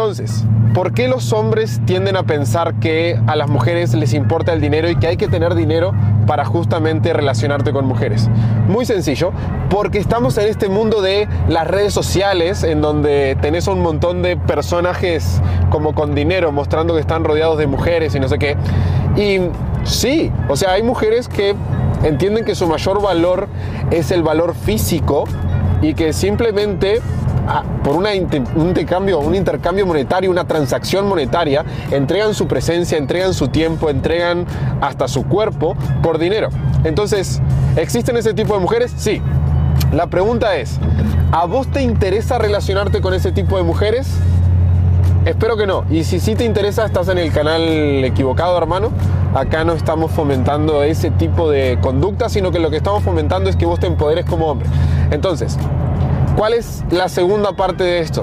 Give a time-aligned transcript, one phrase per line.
[0.00, 4.60] Entonces, ¿por qué los hombres tienden a pensar que a las mujeres les importa el
[4.62, 5.92] dinero y que hay que tener dinero
[6.26, 8.30] para justamente relacionarte con mujeres?
[8.66, 9.30] Muy sencillo,
[9.68, 14.38] porque estamos en este mundo de las redes sociales en donde tenés un montón de
[14.38, 18.56] personajes como con dinero mostrando que están rodeados de mujeres y no sé qué.
[19.18, 19.50] Y
[19.84, 21.54] sí, o sea, hay mujeres que
[22.04, 23.48] entienden que su mayor valor
[23.90, 25.24] es el valor físico
[25.82, 27.00] y que simplemente
[27.46, 33.48] ah, por un, intercambio, un intercambio monetario, una transacción monetaria, entregan su presencia, entregan su
[33.48, 34.46] tiempo, entregan
[34.80, 36.48] hasta su cuerpo por dinero.
[36.84, 37.40] Entonces,
[37.76, 38.92] ¿existen ese tipo de mujeres?
[38.96, 39.20] Sí.
[39.92, 40.78] La pregunta es,
[41.32, 44.08] ¿a vos te interesa relacionarte con ese tipo de mujeres?
[45.24, 45.84] Espero que no.
[45.90, 47.62] Y si sí te interesa, estás en el canal
[48.04, 48.90] equivocado, hermano.
[49.34, 53.56] Acá no estamos fomentando ese tipo de conducta, sino que lo que estamos fomentando es
[53.56, 54.66] que vos te empoderes como hombre.
[55.10, 55.58] Entonces,
[56.36, 58.22] ¿cuál es la segunda parte de esto?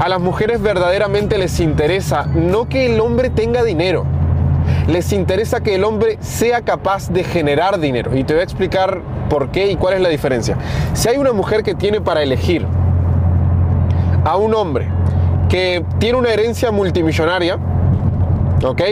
[0.00, 4.06] A las mujeres verdaderamente les interesa no que el hombre tenga dinero,
[4.88, 8.16] les interesa que el hombre sea capaz de generar dinero.
[8.16, 10.56] Y te voy a explicar por qué y cuál es la diferencia.
[10.94, 12.66] Si hay una mujer que tiene para elegir
[14.24, 14.88] a un hombre
[15.52, 17.58] que tiene una herencia multimillonaria,
[18.64, 18.82] ¿ok?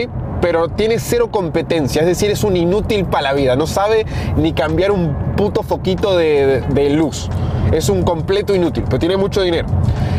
[0.41, 4.05] Pero tiene cero competencia, es decir, es un inútil para la vida, no sabe
[4.37, 7.29] ni cambiar un puto foquito de, de luz.
[7.71, 9.67] Es un completo inútil, pero tiene mucho dinero.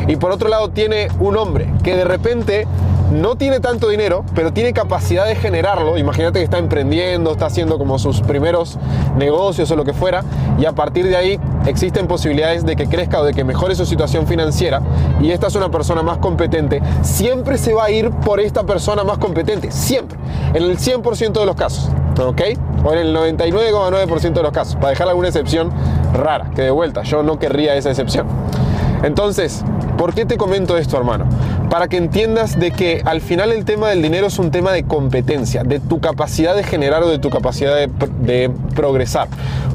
[0.09, 2.67] Y por otro lado tiene un hombre que de repente
[3.13, 5.99] no tiene tanto dinero, pero tiene capacidad de generarlo.
[5.99, 8.79] Imagínate que está emprendiendo, está haciendo como sus primeros
[9.17, 10.25] negocios o lo que fuera,
[10.59, 13.87] y a partir de ahí existen posibilidades de que crezca o de que mejore su
[13.87, 14.81] situación financiera,
[15.21, 19.05] y esta es una persona más competente, siempre se va a ir por esta persona
[19.05, 20.19] más competente, siempre,
[20.55, 22.41] en el 100% de los casos, ¿ok?
[22.85, 25.71] O en el 99,9% de los casos, para dejar alguna excepción
[26.15, 28.27] rara, que de vuelta, yo no querría esa excepción.
[29.03, 29.65] Entonces,
[29.99, 31.29] ¿por qué te comento esto, hermano?
[31.69, 34.85] Para que entiendas de que al final el tema del dinero es un tema de
[34.85, 39.29] competencia, de tu capacidad de generar o de tu capacidad de, progresar.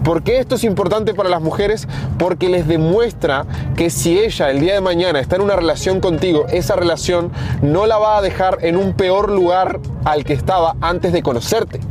[0.04, 1.88] ¿Por qué esto es importante para las mujeres?
[2.18, 3.46] Porque les demuestra
[3.76, 7.86] que si ella el día de mañana está en una relación contigo, esa relación no
[7.86, 11.82] la va a dejar en un peor lugar al que estaba antes de conocerte.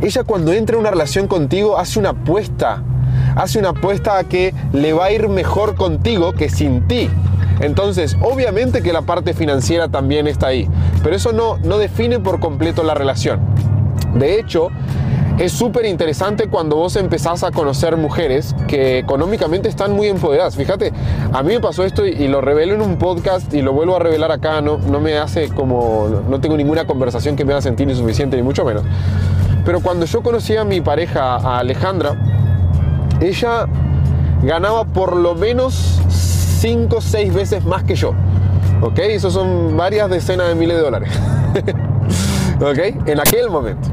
[0.00, 2.82] Ella cuando entra en una relación contigo hace una apuesta
[3.38, 7.08] hace una apuesta a que le va a ir mejor contigo que sin ti.
[7.60, 10.68] Entonces, obviamente que la parte financiera también está ahí,
[11.02, 13.40] pero eso no, no define por completo la relación.
[14.14, 14.70] De hecho,
[15.38, 20.56] es súper interesante cuando vos empezás a conocer mujeres que económicamente están muy empoderadas.
[20.56, 20.92] Fíjate,
[21.32, 24.00] a mí me pasó esto y, lo revelo en un podcast y lo vuelvo a
[24.00, 24.60] revelar acá.
[24.60, 28.42] No, no me hace como, no tengo ninguna conversación que me haga sentir insuficiente, ni
[28.42, 28.82] mucho menos.
[29.64, 32.16] Pero cuando yo conocí a mi pareja, a Alejandra,
[33.20, 33.66] ella
[34.42, 36.00] ganaba por lo menos
[36.60, 38.14] 5 o 6 veces más que yo.
[38.80, 38.98] ¿Ok?
[39.00, 41.10] Eso son varias decenas de miles de dólares.
[42.60, 43.06] ¿Ok?
[43.06, 43.88] En aquel momento.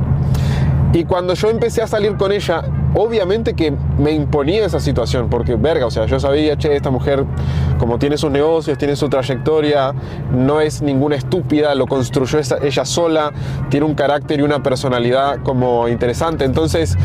[0.93, 2.63] Y cuando yo empecé a salir con ella,
[2.93, 7.25] obviamente que me imponía esa situación, porque verga, o sea, yo sabía, che, esta mujer,
[7.77, 9.93] como tiene sus negocios, tiene su trayectoria,
[10.31, 13.33] no es ninguna estúpida, lo construyó ella sola,
[13.69, 16.45] tiene un carácter y una personalidad como interesante.
[16.45, 16.97] Entonces,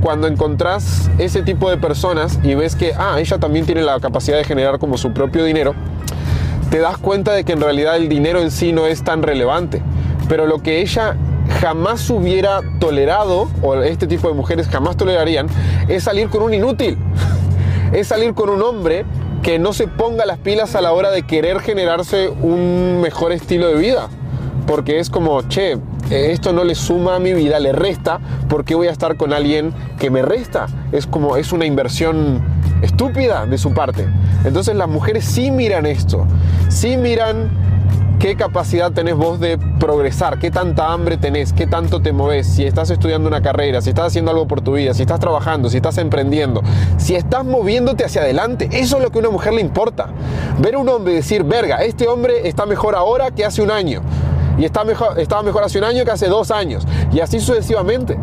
[0.00, 4.36] cuando encontrás ese tipo de personas y ves que, ah, ella también tiene la capacidad
[4.36, 5.74] de generar como su propio dinero,
[6.70, 9.82] te das cuenta de que en realidad el dinero en sí no es tan relevante.
[10.28, 11.16] Pero lo que ella
[11.60, 15.46] jamás hubiera tolerado, o este tipo de mujeres jamás tolerarían,
[15.88, 16.98] es salir con un inútil.
[17.92, 19.04] Es salir con un hombre
[19.42, 23.68] que no se ponga las pilas a la hora de querer generarse un mejor estilo
[23.68, 24.08] de vida.
[24.66, 25.78] Porque es como, che,
[26.10, 29.16] eh, esto no le suma a mi vida, le resta, ¿por qué voy a estar
[29.16, 30.66] con alguien que me resta?
[30.92, 32.42] Es como, es una inversión
[32.82, 34.06] estúpida de su parte.
[34.44, 36.26] Entonces las mujeres sí miran esto,
[36.68, 37.50] sí miran
[38.20, 42.64] qué capacidad tenés vos de progresar, qué tanta hambre tenés, qué tanto te moves, si
[42.64, 45.76] estás estudiando una carrera, si estás haciendo algo por tu vida, si estás trabajando, si
[45.76, 46.62] estás emprendiendo,
[46.96, 50.08] si estás moviéndote hacia adelante, eso es lo que a una mujer le importa.
[50.58, 53.70] Ver a un hombre y decir, verga, este hombre está mejor ahora que hace un
[53.70, 54.02] año
[54.58, 58.18] y está mejor, estaba mejor hace un año que hace dos años, y así sucesivamente.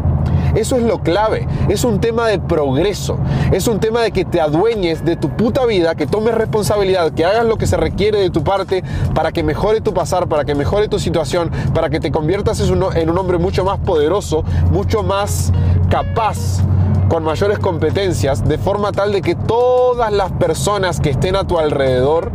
[0.56, 3.18] Eso es lo clave, es un tema de progreso,
[3.52, 7.26] es un tema de que te adueñes de tu puta vida, que tomes responsabilidad, que
[7.26, 8.84] hagas lo que se requiere de tu parte
[9.16, 13.10] para que mejore tu pasar, para que mejore tu situación, para que te conviertas en
[13.10, 15.52] un hombre mucho más poderoso, mucho más
[15.90, 16.62] capaz
[17.10, 21.58] con mayores competencias, de forma tal de que todas las personas que estén a tu
[21.58, 22.32] alrededor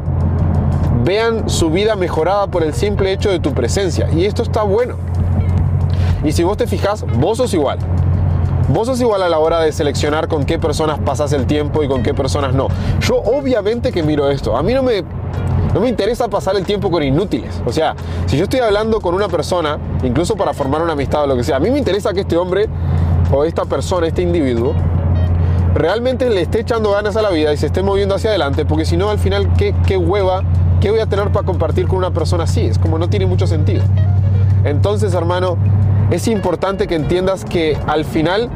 [1.09, 4.11] vean su vida mejorada por el simple hecho de tu presencia.
[4.15, 4.97] Y esto está bueno.
[6.23, 7.79] Y si vos te fijas, vos sos igual.
[8.69, 11.89] Vos sos igual a la hora de seleccionar con qué personas pasas el tiempo y
[11.89, 12.69] con qué personas no.
[13.01, 14.55] Yo obviamente que miro esto.
[14.55, 15.03] A mí no me,
[15.73, 17.63] No me interesa pasar el tiempo con inútiles.
[17.65, 17.95] O sea,
[18.27, 21.43] si yo estoy hablando con una persona, incluso para formar una amistad o lo que
[21.43, 22.69] sea, a mí me interesa que este hombre
[23.33, 24.75] o esta persona, este individuo,
[25.75, 28.85] realmente le esté echando ganas a la vida y se esté moviendo hacia adelante, porque
[28.85, 30.43] si no, al final, ¿qué, qué hueva,
[30.81, 32.63] qué voy a tener para compartir con una persona así?
[32.63, 33.83] Es como no tiene mucho sentido.
[34.65, 35.57] Entonces, hermano,
[36.11, 38.51] es importante que entiendas que al final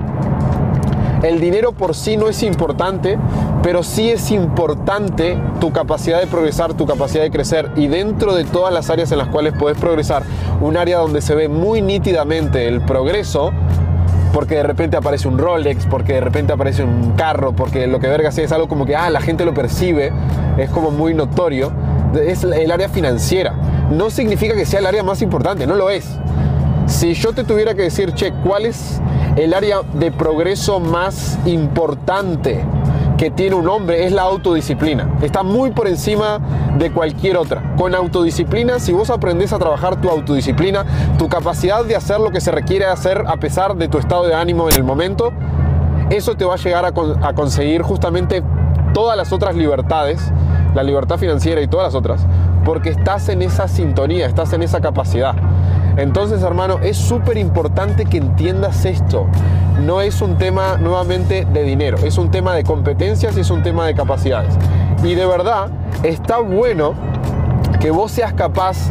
[1.23, 3.17] el dinero por sí no es importante,
[3.63, 7.71] pero sí es importante tu capacidad de progresar, tu capacidad de crecer.
[7.77, 10.25] Y dentro de todas las áreas en las cuales puedes progresar,
[10.61, 13.53] un área donde se ve muy nítidamente el progreso,
[14.33, 18.09] porque de repente aparece un Rolex, porque de repente aparece un carro, porque lo que
[18.09, 20.11] verga sea es algo como que, ah, la gente lo percibe,
[20.57, 21.71] es como muy notorio,
[22.15, 23.55] es el área financiera.
[23.91, 26.19] No significa que sea el área más importante, no lo es.
[26.87, 29.01] Si yo te tuviera que decir, che, ¿cuál es
[29.37, 32.65] el área de progreso más importante
[33.17, 34.05] que tiene un hombre?
[34.05, 35.17] Es la autodisciplina.
[35.23, 36.41] Está muy por encima
[36.79, 37.75] de cualquier otra.
[37.77, 40.85] Con autodisciplina, si vos aprendés a trabajar tu autodisciplina,
[41.19, 44.35] tu capacidad de hacer lo que se requiere hacer a pesar de tu estado de
[44.35, 45.33] ánimo en el momento,
[46.11, 46.89] eso te va a llegar a,
[47.27, 48.43] a conseguir justamente
[48.93, 50.21] todas las otras libertades,
[50.75, 52.27] la libertad financiera y todas las otras,
[52.65, 55.35] porque estás en esa sintonía, estás en esa capacidad.
[55.97, 59.27] Entonces, hermano, es súper importante que entiendas esto.
[59.85, 63.63] No es un tema nuevamente de dinero, es un tema de competencias y es un
[63.63, 64.55] tema de capacidades.
[65.03, 65.69] Y de verdad,
[66.03, 66.95] está bueno
[67.81, 68.91] que vos seas capaz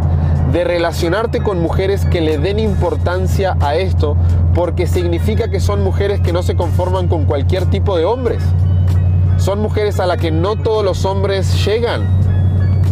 [0.51, 4.18] de relacionarte con mujeres que le den importancia a esto,
[4.54, 8.44] porque significa que son mujeres que no se conforman con cualquier tipo de hombres.
[9.41, 12.05] Son mujeres a las que no todos los hombres llegan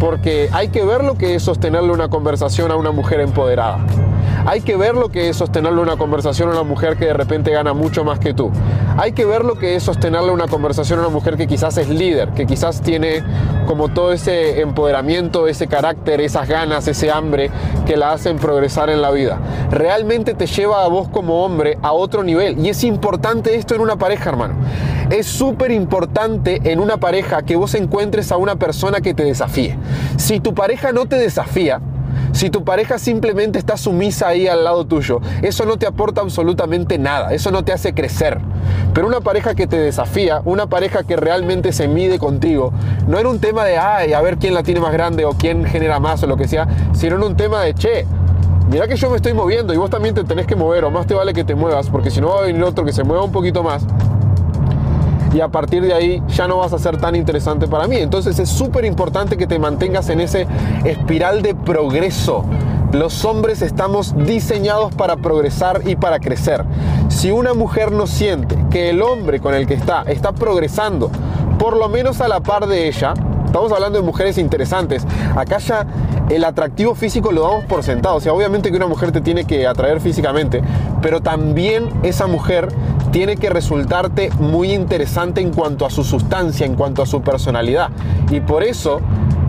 [0.00, 3.78] porque hay que ver lo que es sostenerle una conversación a una mujer empoderada.
[4.46, 7.50] Hay que ver lo que es sostenerle una conversación a una mujer que de repente
[7.50, 8.50] gana mucho más que tú.
[8.96, 11.88] Hay que ver lo que es sostenerle una conversación a una mujer que quizás es
[11.88, 13.22] líder, que quizás tiene
[13.66, 17.50] como todo ese empoderamiento, ese carácter, esas ganas, ese hambre
[17.86, 19.38] que la hacen progresar en la vida.
[19.70, 22.58] Realmente te lleva a vos como hombre a otro nivel.
[22.64, 24.54] Y es importante esto en una pareja, hermano.
[25.10, 29.76] Es súper importante en una pareja que vos encuentres a una persona que te desafíe.
[30.16, 31.80] Si tu pareja no te desafía,
[32.32, 36.98] si tu pareja simplemente está sumisa ahí al lado tuyo, eso no te aporta absolutamente
[36.98, 38.40] nada, eso no te hace crecer.
[38.94, 42.72] Pero una pareja que te desafía, una pareja que realmente se mide contigo,
[43.06, 45.64] no era un tema de, ay, a ver quién la tiene más grande o quién
[45.64, 48.06] genera más o lo que sea, sino un tema de, che,
[48.70, 51.06] mira que yo me estoy moviendo y vos también te tenés que mover, o más
[51.06, 53.24] te vale que te muevas, porque si no va a venir otro que se mueva
[53.24, 53.84] un poquito más
[55.40, 57.96] a partir de ahí ya no vas a ser tan interesante para mí.
[57.96, 60.46] Entonces es súper importante que te mantengas en ese
[60.84, 62.44] espiral de progreso.
[62.92, 66.64] Los hombres estamos diseñados para progresar y para crecer.
[67.08, 71.10] Si una mujer no siente que el hombre con el que está está progresando,
[71.58, 73.14] por lo menos a la par de ella,
[73.46, 75.86] estamos hablando de mujeres interesantes, acá ya
[76.30, 78.16] el atractivo físico lo damos por sentado.
[78.16, 80.62] O sea, obviamente que una mujer te tiene que atraer físicamente,
[81.02, 82.68] pero también esa mujer
[83.10, 87.90] tiene que resultarte muy interesante en cuanto a su sustancia, en cuanto a su personalidad.
[88.30, 89.00] Y por eso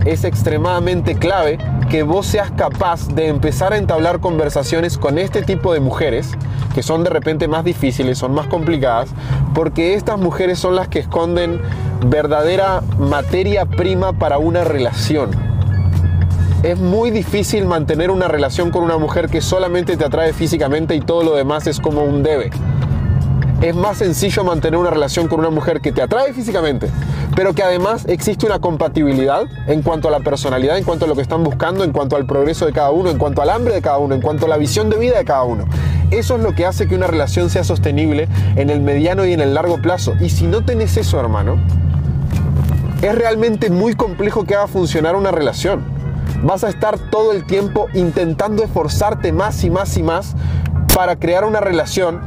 [0.06, 5.74] es extremadamente clave que vos seas capaz de empezar a entablar conversaciones con este tipo
[5.74, 6.32] de mujeres,
[6.74, 9.10] que son de repente más difíciles, son más complicadas,
[9.54, 11.62] porque estas mujeres son las que esconden
[12.08, 15.51] verdadera materia prima para una relación.
[16.64, 21.02] Es muy difícil mantener una relación con una mujer que solamente te atrae físicamente y
[21.02, 22.52] todo lo demás es como un debe
[23.62, 26.90] es más sencillo mantener una relación con una mujer que te atrae físicamente,
[27.36, 31.16] pero que además existe una compatibilidad en cuanto a la personalidad, en cuanto a lo
[31.16, 33.82] que están buscando, en cuanto al progreso de cada uno, en cuanto al hambre de
[33.82, 35.66] cada uno, en cuanto a la visión de vida de cada uno.
[36.10, 39.42] Eso es lo que hace que una relación sea sostenible en el mediano y en
[39.42, 40.16] el largo plazo.
[40.20, 41.58] Y si no tenés eso, hermano,
[43.04, 45.84] es realmente muy complejo que haga funcionar una relación.
[46.44, 50.36] Vas a estar todo el tiempo intentando esforzarte más y más y más
[50.94, 52.22] para crear una relación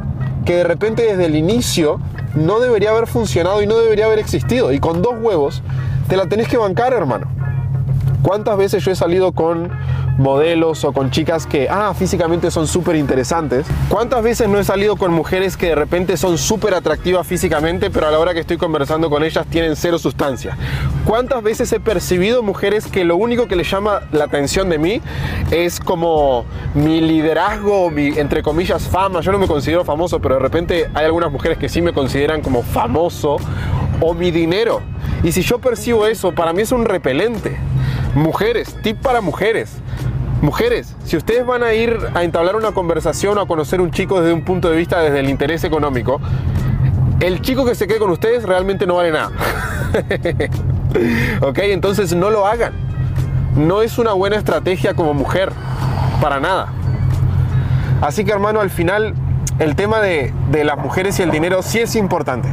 [0.45, 2.01] que de repente desde el inicio
[2.35, 4.73] no debería haber funcionado y no debería haber existido.
[4.73, 5.63] Y con dos huevos
[6.09, 7.27] te la tenés que bancar, hermano.
[8.25, 9.71] ¿Cuántas veces yo he salido con
[10.17, 13.67] modelos o con chicas que, ah, físicamente son súper interesantes?
[13.91, 18.09] ¿Cuántas veces no he salido con mujeres que de repente son súper atractivas físicamente, pero
[18.09, 20.57] a la hora que estoy conversando con ellas tienen cero sustancia?
[21.05, 25.03] ¿Cuántas veces he percibido mujeres que lo único que les llama la atención de mí
[25.51, 29.21] es como mi liderazgo, mi, entre comillas, fama?
[29.21, 32.41] Yo no me considero famoso, pero de repente hay algunas mujeres que sí me consideran
[32.41, 33.37] como famoso
[34.01, 34.81] o mi dinero.
[35.23, 37.59] Y si yo percibo eso, para mí es un repelente.
[38.15, 39.73] Mujeres, tip para mujeres.
[40.41, 44.21] Mujeres, si ustedes van a ir a entablar una conversación o a conocer un chico
[44.21, 46.21] desde un punto de vista desde el interés económico,
[47.21, 49.31] el chico que se quede con ustedes realmente no vale nada.
[51.41, 52.73] ok, entonces no lo hagan.
[53.57, 55.51] no es una buena estrategia como mujer,
[56.21, 56.69] para nada.
[58.01, 59.15] Así que hermano, al final
[59.59, 62.49] el tema de, de las mujeres y el dinero sí es importante.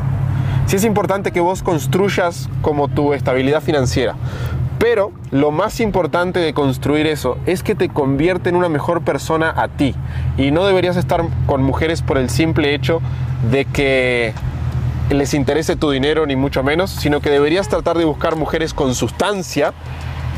[0.66, 4.16] Sí es importante que vos construyas como tu estabilidad financiera.
[4.82, 9.54] Pero lo más importante de construir eso es que te convierte en una mejor persona
[9.56, 9.94] a ti.
[10.40, 13.00] Y no deberías estar con mujeres por el simple hecho
[13.52, 14.34] de que
[15.12, 18.96] les interese tu dinero, ni mucho menos, sino que deberías tratar de buscar mujeres con
[18.96, 19.72] sustancia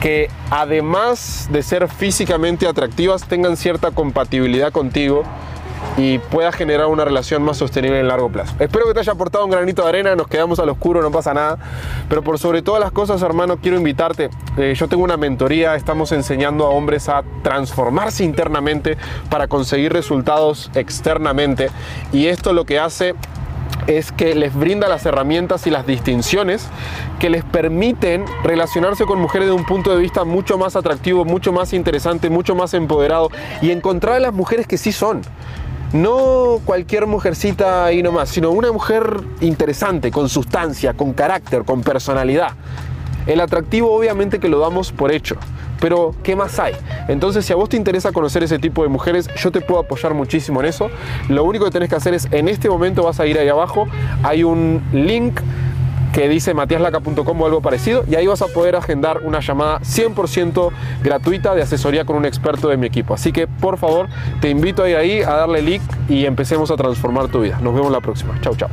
[0.01, 5.23] que además de ser físicamente atractivas tengan cierta compatibilidad contigo
[5.97, 8.55] y pueda generar una relación más sostenible en largo plazo.
[8.59, 11.33] Espero que te haya aportado un granito de arena, nos quedamos al oscuro, no pasa
[11.33, 11.57] nada,
[12.09, 16.11] pero por sobre todas las cosas, hermano, quiero invitarte, eh, yo tengo una mentoría, estamos
[16.11, 18.97] enseñando a hombres a transformarse internamente
[19.29, 21.69] para conseguir resultados externamente
[22.11, 23.15] y esto lo que hace
[23.87, 26.67] es que les brinda las herramientas y las distinciones
[27.19, 31.51] que les permiten relacionarse con mujeres de un punto de vista mucho más atractivo, mucho
[31.51, 33.29] más interesante, mucho más empoderado
[33.61, 35.21] y encontrar a las mujeres que sí son.
[35.93, 42.53] No cualquier mujercita ahí nomás, sino una mujer interesante, con sustancia, con carácter, con personalidad.
[43.27, 45.35] El atractivo obviamente que lo damos por hecho,
[45.79, 46.73] pero ¿qué más hay?
[47.07, 50.15] Entonces, si a vos te interesa conocer ese tipo de mujeres, yo te puedo apoyar
[50.15, 50.89] muchísimo en eso.
[51.29, 53.87] Lo único que tenés que hacer es, en este momento vas a ir ahí abajo,
[54.23, 55.39] hay un link
[56.13, 60.71] que dice matiaslaca.com o algo parecido y ahí vas a poder agendar una llamada 100%
[61.03, 63.13] gratuita de asesoría con un experto de mi equipo.
[63.13, 64.07] Así que por favor
[64.39, 67.59] te invito a ahí a darle clic y empecemos a transformar tu vida.
[67.61, 68.39] Nos vemos la próxima.
[68.41, 68.69] Chau, chau.